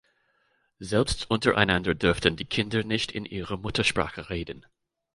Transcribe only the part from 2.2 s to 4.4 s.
die Kinder nicht in ihrer Muttersprache